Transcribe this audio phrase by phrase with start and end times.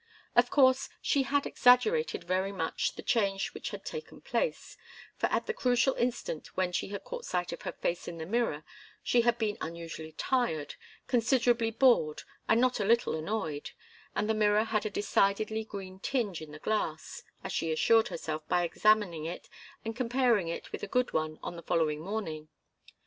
[0.35, 4.75] Of course, she had exaggerated very much the change which had taken place,
[5.15, 8.25] for at the crucial instant when she had caught sight of her face in the
[8.25, 8.63] mirror
[9.03, 10.73] she had been unusually tired,
[11.05, 13.69] considerably bored and not a little annoyed
[14.15, 18.41] and the mirror had a decidedly green tinge in the glass, as she assured herself
[18.49, 19.47] by examining it
[19.85, 22.47] and comparing it with a good one on the following morning.